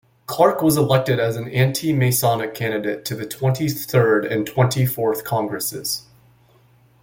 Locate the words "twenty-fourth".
4.47-5.23